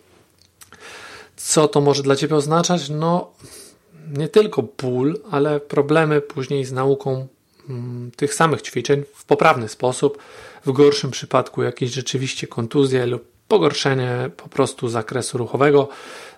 Co 1.35 1.67
to 1.67 1.81
może 1.81 2.03
dla 2.03 2.15
Ciebie 2.15 2.35
oznaczać? 2.35 2.89
No, 2.89 3.31
nie 4.17 4.27
tylko 4.27 4.63
ból, 4.63 5.19
ale 5.31 5.59
problemy 5.59 6.21
później 6.21 6.65
z 6.65 6.71
nauką 6.71 7.27
mm, 7.69 8.11
tych 8.15 8.33
samych 8.33 8.61
ćwiczeń 8.61 9.03
w 9.15 9.25
poprawny 9.25 9.69
sposób, 9.69 10.17
w 10.65 10.71
gorszym 10.71 11.11
przypadku 11.11 11.63
jakieś 11.63 11.91
rzeczywiście 11.91 12.47
kontuzje 12.47 13.05
lub 13.05 13.25
pogorszenie 13.47 14.29
po 14.37 14.49
prostu 14.49 14.89
zakresu 14.89 15.37
ruchowego. 15.37 15.89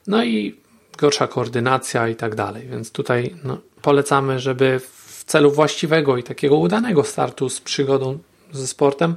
No 0.07 0.23
i 0.23 0.60
gorsza 0.97 1.27
koordynacja 1.27 2.07
i 2.07 2.15
tak 2.15 2.35
dalej. 2.35 2.67
Więc 2.67 2.91
tutaj 2.91 3.35
no, 3.43 3.57
polecamy, 3.81 4.39
żeby 4.39 4.79
w 4.79 5.23
celu 5.25 5.51
właściwego 5.51 6.17
i 6.17 6.23
takiego 6.23 6.57
udanego 6.57 7.03
startu 7.03 7.49
z 7.49 7.61
przygodą 7.61 8.17
ze 8.51 8.67
sportem 8.67 9.15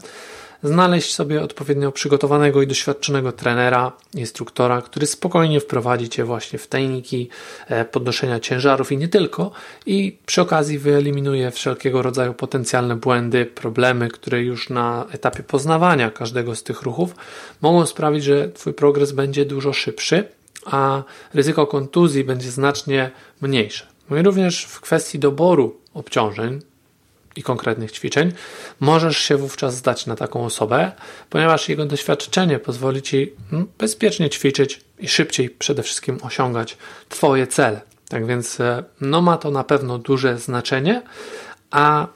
znaleźć 0.64 1.14
sobie 1.14 1.42
odpowiednio 1.42 1.92
przygotowanego 1.92 2.62
i 2.62 2.66
doświadczonego 2.66 3.32
trenera, 3.32 3.92
instruktora, 4.14 4.82
który 4.82 5.06
spokojnie 5.06 5.60
wprowadzi 5.60 6.08
Cię 6.08 6.24
właśnie 6.24 6.58
w 6.58 6.66
techniki 6.66 7.28
e, 7.68 7.84
podnoszenia 7.84 8.40
ciężarów 8.40 8.92
i 8.92 8.96
nie 8.96 9.08
tylko 9.08 9.50
i 9.86 10.18
przy 10.26 10.42
okazji 10.42 10.78
wyeliminuje 10.78 11.50
wszelkiego 11.50 12.02
rodzaju 12.02 12.34
potencjalne 12.34 12.96
błędy, 12.96 13.46
problemy, 13.46 14.08
które 14.08 14.42
już 14.42 14.70
na 14.70 15.06
etapie 15.12 15.42
poznawania 15.42 16.10
każdego 16.10 16.54
z 16.54 16.62
tych 16.62 16.82
ruchów 16.82 17.14
mogą 17.60 17.86
sprawić, 17.86 18.24
że 18.24 18.48
Twój 18.48 18.74
progres 18.74 19.12
będzie 19.12 19.44
dużo 19.44 19.72
szybszy 19.72 20.24
a 20.64 21.02
ryzyko 21.34 21.66
kontuzji 21.66 22.24
będzie 22.24 22.50
znacznie 22.50 23.10
mniejsze. 23.40 23.86
No 24.10 24.16
i 24.16 24.22
również 24.22 24.64
w 24.64 24.80
kwestii 24.80 25.18
doboru 25.18 25.80
obciążeń 25.94 26.60
i 27.36 27.42
konkretnych 27.42 27.92
ćwiczeń 27.92 28.32
możesz 28.80 29.18
się 29.18 29.36
wówczas 29.36 29.76
zdać 29.76 30.06
na 30.06 30.16
taką 30.16 30.44
osobę, 30.44 30.92
ponieważ 31.30 31.68
jego 31.68 31.86
doświadczenie 31.86 32.58
pozwoli 32.58 33.02
ci 33.02 33.32
mm, 33.52 33.66
bezpiecznie 33.78 34.30
ćwiczyć 34.30 34.80
i 34.98 35.08
szybciej 35.08 35.50
przede 35.50 35.82
wszystkim 35.82 36.18
osiągać 36.22 36.76
Twoje 37.08 37.46
cele. 37.46 37.80
Tak 38.08 38.26
więc 38.26 38.60
e, 38.60 38.84
no 39.00 39.22
ma 39.22 39.36
to 39.36 39.50
na 39.50 39.64
pewno 39.64 39.98
duże 39.98 40.38
znaczenie, 40.38 41.02
a 41.70 42.06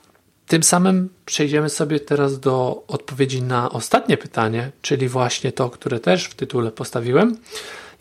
tym 0.46 0.62
samym 0.62 1.08
przejdziemy 1.26 1.68
sobie 1.70 2.00
teraz 2.00 2.40
do 2.40 2.82
odpowiedzi 2.88 3.42
na 3.42 3.70
ostatnie 3.70 4.16
pytanie, 4.16 4.70
czyli 4.82 5.08
właśnie 5.08 5.52
to, 5.52 5.70
które 5.70 6.00
też 6.00 6.24
w 6.24 6.34
tytule 6.34 6.70
postawiłem 6.70 7.36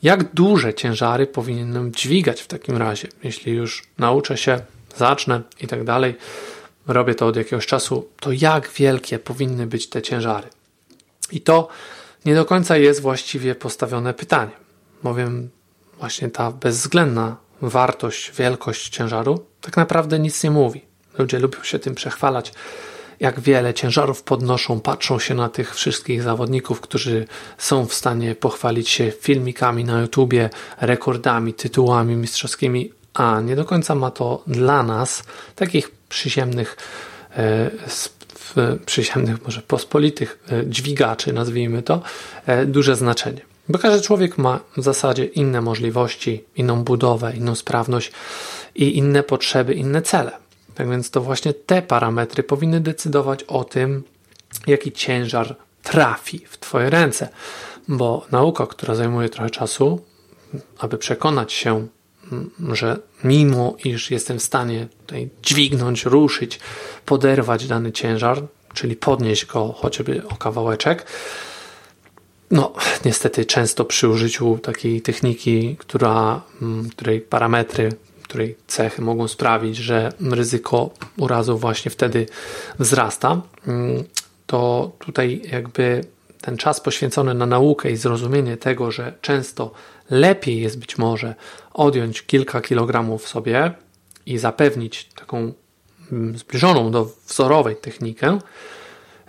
jak 0.04 0.34
duże 0.34 0.74
ciężary 0.74 1.28
powinienem 1.28 1.92
dźwigać 1.92 2.42
w 2.42 2.48
takim 2.48 2.78
razie, 2.78 3.08
jeśli 3.24 3.54
już 3.54 3.84
nauczę 3.98 4.38
się, 4.38 4.60
zacznę 4.98 5.42
i 5.62 5.68
tak 5.68 5.84
dalej, 5.84 6.16
robię 6.88 7.16
to 7.16 7.28
od 7.28 7.36
jakiegoś 7.36 7.66
czasu, 7.66 8.08
to 8.20 8.32
jak 8.32 8.70
wielkie 8.70 9.20
powinny 9.20 9.68
być 9.68 9.90
te 9.90 10.02
ciężary? 10.02 10.48
I 11.32 11.42
to 11.42 11.68
nie 12.26 12.36
do 12.36 12.46
końca 12.46 12.78
jest 12.78 13.02
właściwie 13.02 13.56
postawione 13.56 14.14
pytanie, 14.14 14.52
bowiem 15.04 15.50
właśnie 16.00 16.30
ta 16.30 16.52
bezwzględna 16.52 17.38
wartość, 17.62 18.32
wielkość 18.32 18.90
ciężaru 18.90 19.46
tak 19.62 19.78
naprawdę 19.78 20.20
nic 20.20 20.44
nie 20.44 20.52
mówi. 20.52 20.82
Ludzie 21.18 21.40
lubią 21.40 21.64
się 21.64 21.80
tym 21.80 21.96
przechwalać, 21.96 22.54
jak 23.20 23.40
wiele 23.40 23.74
ciężarów 23.74 24.24
podnoszą, 24.24 24.80
patrzą 24.80 25.20
się 25.20 25.36
na 25.36 25.50
tych 25.50 25.76
wszystkich 25.76 26.22
zawodników, 26.22 26.82
którzy 26.82 27.28
są 27.58 27.86
w 27.86 27.94
stanie 27.94 28.36
pochwalić 28.36 28.90
się 28.90 29.12
filmikami 29.12 29.84
na 29.84 30.02
YouTubie, 30.02 30.50
rekordami, 30.82 31.54
tytułami 31.54 32.16
mistrzowskimi, 32.16 32.92
a 33.14 33.42
nie 33.42 33.56
do 33.56 33.66
końca 33.66 33.96
ma 33.96 34.12
to 34.12 34.44
dla 34.48 34.84
nas, 34.84 35.24
takich 35.56 35.92
przyziemnych, 36.10 36.78
e, 37.38 37.70
przyziemnych, 38.86 39.44
może 39.46 39.62
pospolitych 39.62 40.44
e, 40.52 40.68
dźwigaczy, 40.68 41.34
nazwijmy 41.34 41.84
to, 41.84 42.02
e, 42.46 42.66
duże 42.66 42.96
znaczenie. 42.96 43.42
Bo 43.70 43.80
każdy 43.80 44.02
człowiek 44.02 44.38
ma 44.38 44.60
w 44.78 44.84
zasadzie 44.84 45.26
inne 45.26 45.62
możliwości, 45.62 46.44
inną 46.56 46.84
budowę, 46.84 47.34
inną 47.36 47.56
sprawność 47.56 48.12
i 48.76 48.98
inne 48.98 49.24
potrzeby, 49.24 49.74
inne 49.74 50.02
cele. 50.02 50.47
Tak 50.78 50.90
więc 50.90 51.12
to 51.12 51.22
właśnie 51.22 51.54
te 51.54 51.82
parametry 51.82 52.44
powinny 52.44 52.80
decydować 52.80 53.44
o 53.44 53.64
tym, 53.64 54.04
jaki 54.68 54.92
ciężar 54.92 55.56
trafi 55.84 56.40
w 56.50 56.58
Twoje 56.58 56.90
ręce. 56.90 57.30
Bo 57.88 58.26
nauka, 58.32 58.68
która 58.68 58.96
zajmuje 58.96 59.30
trochę 59.30 59.50
czasu, 59.50 60.02
aby 60.80 60.98
przekonać 60.98 61.54
się, 61.54 61.88
że 62.74 63.00
mimo 63.24 63.76
iż 63.84 64.12
jestem 64.12 64.40
w 64.40 64.44
stanie 64.44 64.88
tutaj 65.00 65.30
dźwignąć, 65.44 66.06
ruszyć, 66.06 66.60
poderwać 67.06 67.68
dany 67.68 67.92
ciężar, 67.92 68.44
czyli 68.74 68.96
podnieść 68.96 69.46
go 69.46 69.74
chociażby 69.78 70.28
o 70.28 70.36
kawałeczek, 70.36 71.06
no, 72.52 72.74
niestety 73.06 73.46
często 73.46 73.86
przy 73.86 74.10
użyciu 74.10 74.58
takiej 74.58 75.02
techniki, 75.02 75.76
która, 75.80 76.42
której 76.92 77.22
parametry, 77.22 77.90
której 78.28 78.56
cechy 78.68 79.02
mogą 79.02 79.28
sprawić, 79.28 79.78
że 79.78 80.12
ryzyko 80.22 80.90
urazu 81.18 81.58
właśnie 81.58 81.92
wtedy 81.92 82.26
wzrasta, 82.80 83.42
to 84.48 84.92
tutaj 85.00 85.42
jakby 85.52 86.02
ten 86.42 86.58
czas 86.58 86.82
poświęcony 86.82 87.34
na 87.34 87.46
naukę 87.46 87.92
i 87.92 87.96
zrozumienie 87.96 88.58
tego, 88.58 88.92
że 88.92 89.14
często 89.22 89.72
lepiej 90.10 90.62
jest 90.62 90.80
być 90.80 90.98
może 90.98 91.36
odjąć 91.74 92.22
kilka 92.22 92.62
kilogramów 92.62 93.28
sobie 93.28 93.72
i 94.26 94.38
zapewnić 94.38 95.10
taką 95.16 95.54
mm, 96.12 96.38
zbliżoną 96.38 96.92
do 96.92 97.10
wzorowej 97.28 97.76
technikę, 97.76 98.40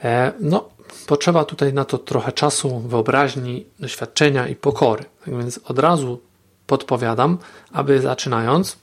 e, 0.05 0.33
no, 0.41 0.69
potrzeba 1.07 1.45
tutaj 1.45 1.73
na 1.73 1.85
to 1.85 1.99
trochę 1.99 2.33
czasu, 2.33 2.79
wyobraźni, 2.81 3.67
doświadczenia 3.81 4.49
i 4.49 4.57
pokory. 4.57 5.05
Tak 5.25 5.37
więc 5.37 5.61
od 5.65 5.79
razu 5.79 6.21
podpowiadam, 6.67 7.39
aby 7.73 8.01
zaczynając, 8.01 8.77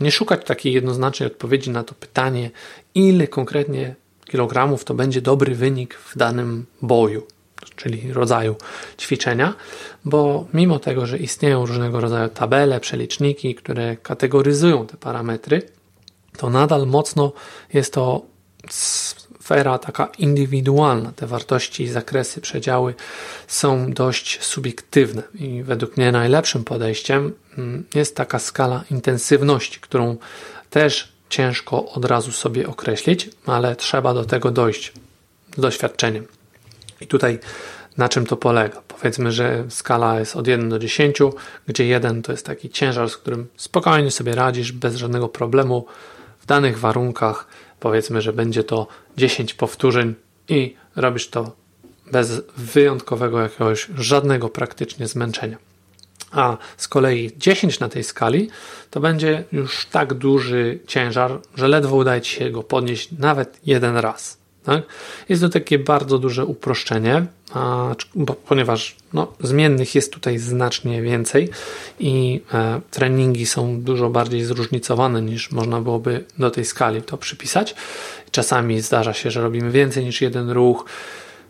nie 0.00 0.10
szukać 0.10 0.44
takiej 0.46 0.72
jednoznacznej 0.72 1.26
odpowiedzi 1.26 1.70
na 1.70 1.84
to 1.84 1.94
pytanie, 1.94 2.50
ile 2.94 3.26
konkretnie 3.26 3.94
kilogramów 4.24 4.84
to 4.84 4.94
będzie 4.94 5.22
dobry 5.22 5.54
wynik 5.54 5.94
w 5.94 6.18
danym 6.18 6.66
boju 6.82 7.26
czyli 7.76 8.12
rodzaju 8.12 8.56
ćwiczenia, 8.98 9.54
bo 10.04 10.46
mimo 10.54 10.78
tego, 10.78 11.06
że 11.06 11.18
istnieją 11.18 11.66
różnego 11.66 12.00
rodzaju 12.00 12.28
tabele, 12.28 12.80
przeliczniki, 12.80 13.54
które 13.54 13.96
kategoryzują 13.96 14.86
te 14.86 14.96
parametry, 14.96 15.62
to 16.36 16.50
nadal 16.50 16.86
mocno 16.86 17.32
jest 17.72 17.92
to 17.92 18.22
sfera 19.48 19.78
taka 19.78 20.08
indywidualna. 20.18 21.12
Te 21.12 21.26
wartości, 21.26 21.88
zakresy, 21.88 22.40
przedziały 22.40 22.94
są 23.46 23.92
dość 23.92 24.42
subiektywne 24.42 25.22
i 25.34 25.62
według 25.62 25.96
mnie 25.96 26.12
najlepszym 26.12 26.64
podejściem 26.64 27.32
mm, 27.58 27.84
jest 27.94 28.16
taka 28.16 28.38
skala 28.38 28.84
intensywności, 28.90 29.80
którą 29.80 30.16
też 30.70 31.12
ciężko 31.28 31.92
od 31.92 32.04
razu 32.04 32.32
sobie 32.32 32.66
określić, 32.66 33.30
ale 33.46 33.76
trzeba 33.76 34.14
do 34.14 34.24
tego 34.24 34.50
dojść 34.50 34.92
z 35.56 35.60
doświadczeniem. 35.60 36.26
I 37.00 37.06
tutaj 37.06 37.38
na 37.96 38.08
czym 38.08 38.26
to 38.26 38.36
polega? 38.36 38.82
Powiedzmy, 38.88 39.32
że 39.32 39.64
skala 39.68 40.18
jest 40.18 40.36
od 40.36 40.46
1 40.46 40.68
do 40.68 40.78
10, 40.78 41.18
gdzie 41.66 41.84
1 41.84 42.22
to 42.22 42.32
jest 42.32 42.46
taki 42.46 42.70
ciężar, 42.70 43.10
z 43.10 43.16
którym 43.16 43.46
spokojnie 43.56 44.10
sobie 44.10 44.34
radzisz 44.34 44.72
bez 44.72 44.96
żadnego 44.96 45.28
problemu 45.28 45.86
w 46.38 46.46
danych 46.46 46.78
warunkach. 46.78 47.46
Powiedzmy, 47.80 48.22
że 48.22 48.32
będzie 48.32 48.64
to 48.64 48.86
10 49.16 49.54
powtórzeń 49.54 50.14
i 50.48 50.74
robisz 50.96 51.28
to 51.28 51.52
bez 52.12 52.42
wyjątkowego 52.56 53.40
jakiegoś 53.40 53.88
żadnego 53.98 54.48
praktycznie 54.48 55.06
zmęczenia. 55.06 55.56
A 56.30 56.56
z 56.76 56.88
kolei 56.88 57.30
10 57.36 57.80
na 57.80 57.88
tej 57.88 58.04
skali 58.04 58.50
to 58.90 59.00
będzie 59.00 59.44
już 59.52 59.86
tak 59.86 60.14
duży 60.14 60.78
ciężar, 60.86 61.40
że 61.54 61.68
ledwo 61.68 61.96
udaje 61.96 62.20
ci 62.20 62.36
się 62.36 62.50
go 62.50 62.62
podnieść 62.62 63.08
nawet 63.18 63.60
jeden 63.66 63.96
raz. 63.96 64.38
Tak? 64.64 64.82
Jest 65.28 65.42
to 65.42 65.48
takie 65.48 65.78
bardzo 65.78 66.18
duże 66.18 66.46
uproszczenie, 66.46 67.26
a, 67.54 67.94
bo, 68.14 68.34
ponieważ 68.34 68.96
no, 69.12 69.32
zmiennych 69.40 69.94
jest 69.94 70.12
tutaj 70.12 70.38
znacznie 70.38 71.02
więcej 71.02 71.48
i 72.00 72.40
e, 72.54 72.80
treningi 72.90 73.46
są 73.46 73.80
dużo 73.80 74.10
bardziej 74.10 74.44
zróżnicowane 74.44 75.22
niż 75.22 75.50
można 75.50 75.80
byłoby 75.80 76.24
do 76.38 76.50
tej 76.50 76.64
skali 76.64 77.02
to 77.02 77.18
przypisać. 77.18 77.74
Czasami 78.30 78.80
zdarza 78.80 79.12
się, 79.12 79.30
że 79.30 79.42
robimy 79.42 79.70
więcej 79.70 80.04
niż 80.04 80.20
jeden 80.20 80.50
ruch. 80.50 80.84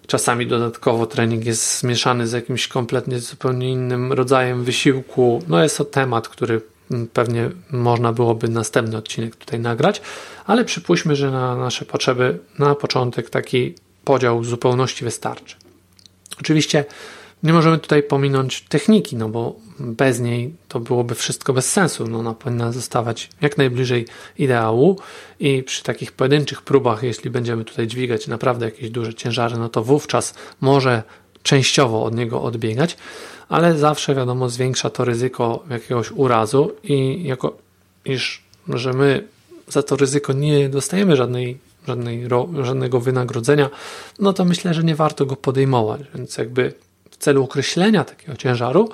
Czasami 0.07 0.47
dodatkowo 0.47 1.07
trening 1.07 1.45
jest 1.45 1.79
zmieszany 1.79 2.27
z 2.27 2.33
jakimś 2.33 2.69
kompletnie 2.69 3.19
zupełnie 3.21 3.71
innym 3.71 4.13
rodzajem 4.13 4.65
wysiłku. 4.65 5.43
No 5.49 5.63
jest 5.63 5.79
to 5.79 5.85
temat, 5.85 6.29
który 6.29 6.61
pewnie 7.13 7.51
można 7.71 8.13
byłoby 8.13 8.49
następny 8.49 8.97
odcinek 8.97 9.37
tutaj 9.37 9.61
nagrać, 9.61 10.01
ale 10.47 10.65
przypuśćmy, 10.65 11.17
że 11.17 11.31
na 11.31 11.57
nasze 11.57 11.85
potrzeby 11.85 12.39
na 12.59 12.75
początek 12.75 13.31
taki 13.31 13.75
podział 14.05 14.45
zupełności 14.45 15.05
wystarczy. 15.05 15.57
Oczywiście 16.41 16.85
nie 17.43 17.53
możemy 17.53 17.79
tutaj 17.79 18.03
pominąć 18.03 18.61
techniki, 18.61 19.17
no 19.17 19.29
bo 19.29 19.57
bez 19.79 20.21
niej 20.21 20.55
to 20.69 20.81
byłoby 20.81 21.15
wszystko 21.15 21.53
bez 21.53 21.73
sensu. 21.73 22.07
No, 22.07 22.19
ona 22.19 22.35
powinna 22.35 22.73
zostawać 22.73 23.31
jak 23.41 23.59
najbliżej 23.59 24.07
ideału 24.39 24.99
i 25.41 25.63
przy 25.63 25.83
takich 25.83 26.13
pojedynczych 26.13 26.63
próbach, 26.63 27.03
jeśli 27.03 27.31
będziemy 27.31 27.65
tutaj 27.65 27.87
dźwigać 27.87 28.27
naprawdę 28.27 28.65
jakieś 28.67 28.91
duże 28.91 29.15
ciężary, 29.15 29.57
no 29.57 29.69
to 29.69 29.85
wówczas 29.85 30.35
może 30.61 31.03
częściowo 31.49 32.05
od 32.05 32.15
niego 32.15 32.43
odbiegać, 32.43 32.97
ale 33.49 33.79
zawsze 33.79 34.15
wiadomo 34.15 34.49
zwiększa 34.49 34.91
to 34.91 35.05
ryzyko 35.05 35.65
jakiegoś 35.71 36.11
urazu 36.11 36.73
i 36.83 37.25
jako 37.25 37.57
iż, 38.05 38.43
że 38.69 38.93
my 38.93 39.25
za 39.69 39.83
to 39.83 39.97
ryzyko 39.97 40.33
nie 40.33 40.69
dostajemy 40.69 41.17
żadnej, 41.17 41.59
żadnej, 41.87 42.29
żadnego 42.63 43.01
wynagrodzenia, 43.01 43.71
no 44.19 44.33
to 44.33 44.45
myślę, 44.45 44.75
że 44.75 44.85
nie 44.85 44.95
warto 44.95 45.27
go 45.27 45.37
podejmować. 45.37 46.01
Więc 46.15 46.39
jakby 46.39 46.73
w 47.11 47.17
celu 47.17 47.45
określenia 47.45 48.05
takiego 48.05 48.37
ciężaru 48.37 48.89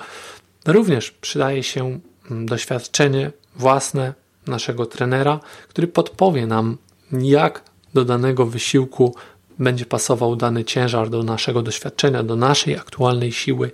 również 0.65 1.11
przydaje 1.11 1.63
się 1.63 1.99
mm, 2.31 2.45
doświadczenie 2.45 3.31
własne 3.55 4.13
naszego 4.47 4.85
trenera, 4.85 5.39
który 5.69 5.87
podpowie 5.87 6.47
nam, 6.47 6.77
jak 7.11 7.61
do 7.93 8.05
danego 8.05 8.45
wysiłku 8.45 9.15
będzie 9.59 9.85
pasował 9.85 10.35
dany 10.35 10.63
ciężar 10.63 11.09
do 11.09 11.23
naszego 11.23 11.61
doświadczenia, 11.61 12.23
do 12.23 12.35
naszej 12.35 12.75
aktualnej 12.77 13.31
siły, 13.31 13.71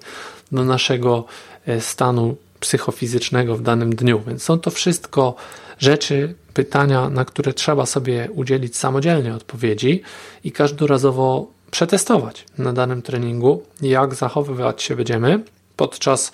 do 0.51 0.65
naszego 0.65 1.25
e, 1.67 1.81
stanu 1.81 2.35
psychofizycznego 2.59 3.55
w 3.55 3.61
danym 3.61 3.95
dniu. 3.95 4.21
Więc 4.27 4.43
są 4.43 4.59
to 4.59 4.71
wszystko 4.71 5.35
rzeczy, 5.79 6.35
pytania, 6.53 7.09
na 7.09 7.25
które 7.25 7.53
trzeba 7.53 7.85
sobie 7.85 8.29
udzielić 8.33 8.77
samodzielnie 8.77 9.35
odpowiedzi 9.35 10.01
i 10.43 10.51
każdorazowo 10.51 11.47
przetestować 11.71 12.45
na 12.57 12.73
danym 12.73 13.01
treningu, 13.01 13.63
jak 13.81 14.15
zachowywać 14.15 14.83
się 14.83 14.95
będziemy 14.95 15.43
podczas 15.75 16.31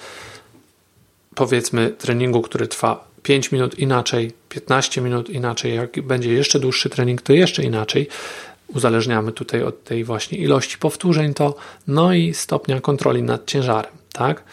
powiedzmy 1.35 1.89
treningu, 1.89 2.41
który 2.41 2.67
trwa 2.67 3.07
5 3.23 3.51
minut 3.51 3.79
inaczej, 3.79 4.31
15 4.49 5.01
minut 5.01 5.29
inaczej, 5.29 5.75
jak 5.75 6.01
będzie 6.01 6.33
jeszcze 6.33 6.59
dłuższy 6.59 6.89
trening, 6.89 7.21
to 7.21 7.33
jeszcze 7.33 7.63
inaczej. 7.63 8.07
Uzależniamy 8.67 9.31
tutaj 9.31 9.63
od 9.63 9.83
tej 9.83 10.03
właśnie 10.03 10.37
ilości 10.37 10.77
powtórzeń 10.77 11.33
to, 11.33 11.55
no 11.87 12.13
i 12.13 12.33
stopnia 12.33 12.81
kontroli 12.81 13.23
nad 13.23 13.45
ciężarem, 13.45 13.91
tak? 14.13 14.43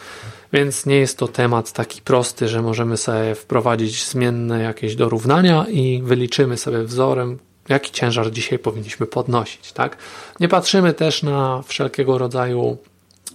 Więc 0.53 0.85
nie 0.85 0.95
jest 0.95 1.17
to 1.17 1.27
temat 1.27 1.71
taki 1.71 2.01
prosty, 2.01 2.47
że 2.47 2.61
możemy 2.61 2.97
sobie 2.97 3.35
wprowadzić 3.35 4.05
zmienne 4.05 4.61
jakieś 4.61 4.95
dorównania 4.95 5.65
i 5.69 6.01
wyliczymy 6.03 6.57
sobie 6.57 6.83
wzorem, 6.83 7.39
jaki 7.69 7.91
ciężar 7.91 8.31
dzisiaj 8.31 8.59
powinniśmy 8.59 9.05
podnosić. 9.05 9.71
Tak? 9.71 9.97
Nie 10.39 10.47
patrzymy 10.47 10.93
też 10.93 11.23
na 11.23 11.61
wszelkiego 11.61 12.17
rodzaju 12.17 12.77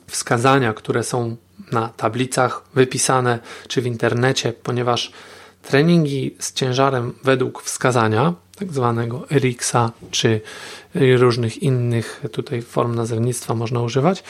wskazania, 0.06 0.72
które 0.72 1.04
są 1.04 1.36
na 1.72 1.88
tablicach 1.88 2.62
wypisane 2.74 3.38
czy 3.68 3.82
w 3.82 3.86
internecie, 3.86 4.52
ponieważ 4.52 5.12
treningi 5.62 6.34
z 6.38 6.52
ciężarem 6.52 7.14
według 7.24 7.62
wskazania, 7.62 8.34
tak 8.60 8.72
zwanego 8.72 9.26
RX-a, 9.30 9.92
czy 10.10 10.40
różnych 10.94 11.62
innych 11.62 12.22
tutaj 12.32 12.62
form 12.62 12.94
nazewnictwa 12.94 13.54
można 13.54 13.82
używać, 13.82 14.22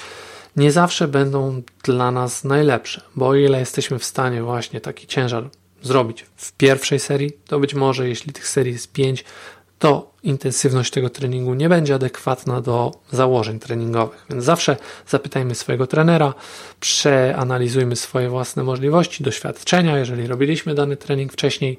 nie 0.56 0.72
zawsze 0.72 1.08
będą 1.08 1.62
dla 1.82 2.10
nas 2.10 2.44
najlepsze, 2.44 3.02
bo 3.16 3.28
o 3.28 3.34
ile 3.34 3.60
jesteśmy 3.60 3.98
w 3.98 4.04
stanie 4.04 4.42
właśnie 4.42 4.80
taki 4.80 5.06
ciężar 5.06 5.50
zrobić 5.82 6.26
w 6.36 6.52
pierwszej 6.52 6.98
serii, 6.98 7.32
to 7.46 7.60
być 7.60 7.74
może 7.74 8.08
jeśli 8.08 8.32
tych 8.32 8.48
serii 8.48 8.72
jest 8.72 8.92
5, 8.92 9.24
to 9.80 10.10
intensywność 10.22 10.90
tego 10.90 11.10
treningu 11.10 11.54
nie 11.54 11.68
będzie 11.68 11.94
adekwatna 11.94 12.60
do 12.60 12.92
założeń 13.12 13.58
treningowych. 13.58 14.26
Więc 14.30 14.44
zawsze 14.44 14.76
zapytajmy 15.08 15.54
swojego 15.54 15.86
trenera, 15.86 16.34
przeanalizujmy 16.80 17.96
swoje 17.96 18.28
własne 18.28 18.64
możliwości, 18.64 19.24
doświadczenia, 19.24 19.98
jeżeli 19.98 20.26
robiliśmy 20.26 20.74
dany 20.74 20.96
trening 20.96 21.32
wcześniej, 21.32 21.78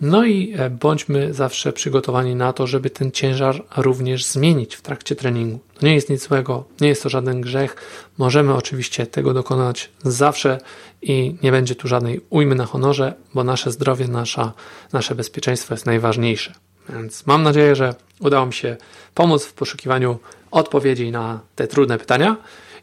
no 0.00 0.24
i 0.24 0.54
e, 0.56 0.70
bądźmy 0.70 1.34
zawsze 1.34 1.72
przygotowani 1.72 2.34
na 2.34 2.52
to, 2.52 2.66
żeby 2.66 2.90
ten 2.90 3.10
ciężar 3.10 3.64
również 3.76 4.24
zmienić 4.24 4.74
w 4.74 4.82
trakcie 4.82 5.16
treningu. 5.16 5.58
To 5.78 5.86
nie 5.86 5.94
jest 5.94 6.10
nic 6.10 6.28
złego, 6.28 6.64
nie 6.80 6.88
jest 6.88 7.02
to 7.02 7.08
żaden 7.08 7.40
grzech. 7.40 7.76
Możemy 8.18 8.54
oczywiście 8.54 9.06
tego 9.06 9.34
dokonać 9.34 9.90
zawsze 10.04 10.58
i 11.02 11.36
nie 11.42 11.52
będzie 11.52 11.74
tu 11.74 11.88
żadnej 11.88 12.20
ujmy 12.30 12.54
na 12.54 12.66
honorze, 12.66 13.14
bo 13.34 13.44
nasze 13.44 13.72
zdrowie, 13.72 14.08
nasza, 14.08 14.52
nasze 14.92 15.14
bezpieczeństwo 15.14 15.74
jest 15.74 15.86
najważniejsze. 15.86 16.54
Więc 16.88 17.26
mam 17.26 17.42
nadzieję, 17.42 17.76
że 17.76 17.94
udało 18.20 18.46
mi 18.46 18.52
się 18.52 18.76
pomóc 19.14 19.44
w 19.44 19.52
poszukiwaniu 19.52 20.18
odpowiedzi 20.50 21.10
na 21.10 21.40
te 21.56 21.68
trudne 21.68 21.98
pytania 21.98 22.36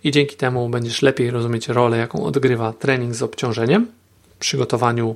i 0.03 0.11
dzięki 0.11 0.35
temu 0.35 0.69
będziesz 0.69 1.01
lepiej 1.01 1.31
rozumieć 1.31 1.67
rolę, 1.67 1.97
jaką 1.97 2.23
odgrywa 2.23 2.73
trening 2.73 3.15
z 3.15 3.23
obciążeniem 3.23 3.87
w 4.35 4.37
przygotowaniu 4.37 5.15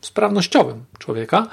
sprawnościowym 0.00 0.84
człowieka. 0.98 1.46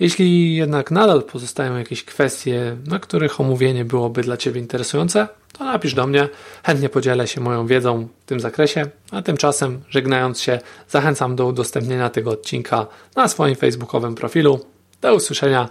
Jeśli 0.00 0.56
jednak 0.56 0.90
nadal 0.90 1.22
pozostają 1.22 1.78
jakieś 1.78 2.04
kwestie, 2.04 2.76
na 2.86 2.98
których 2.98 3.40
omówienie 3.40 3.84
byłoby 3.84 4.22
dla 4.22 4.36
Ciebie 4.36 4.60
interesujące, 4.60 5.28
to 5.58 5.64
napisz 5.64 5.94
do 5.94 6.06
mnie. 6.06 6.28
Chętnie 6.62 6.88
podzielę 6.88 7.28
się 7.28 7.40
moją 7.40 7.66
wiedzą 7.66 8.08
w 8.22 8.24
tym 8.24 8.40
zakresie. 8.40 8.86
A 9.10 9.22
tymczasem, 9.22 9.82
żegnając 9.88 10.40
się, 10.40 10.60
zachęcam 10.88 11.36
do 11.36 11.46
udostępnienia 11.46 12.10
tego 12.10 12.30
odcinka 12.30 12.86
na 13.16 13.28
swoim 13.28 13.56
facebookowym 13.56 14.14
profilu. 14.14 14.60
Do 15.00 15.14
usłyszenia. 15.14 15.68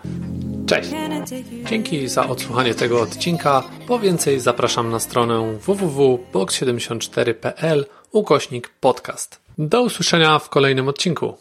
Cześć! 0.65 0.89
Dzięki 1.69 2.07
za 2.07 2.27
odsłuchanie 2.27 2.73
tego 2.73 3.01
odcinka. 3.01 3.63
Po 3.87 3.99
więcej 3.99 4.39
zapraszam 4.39 4.91
na 4.91 4.99
stronę 4.99 5.57
www.box74.pl 5.65 7.85
ukośnik 8.11 8.69
podcast. 8.79 9.39
Do 9.57 9.81
usłyszenia 9.81 10.39
w 10.39 10.49
kolejnym 10.49 10.87
odcinku. 10.87 11.33